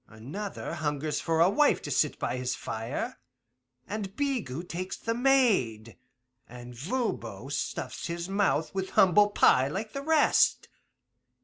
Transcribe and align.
Another 0.07 0.73
hungers 0.73 1.19
for 1.21 1.39
a 1.41 1.47
wife 1.51 1.79
to 1.83 1.91
sit 1.91 2.17
by 2.17 2.35
his 2.35 2.55
fire, 2.55 3.19
and 3.87 4.15
Bigot 4.15 4.67
takes 4.67 4.97
the 4.97 5.13
maid, 5.13 5.95
and 6.49 6.73
Voban 6.73 7.51
stuffs 7.51 8.07
his 8.07 8.27
mouth 8.27 8.73
with 8.73 8.89
humble 8.97 9.29
pie 9.29 9.67
like 9.67 9.93
the 9.93 10.01
rest. 10.01 10.69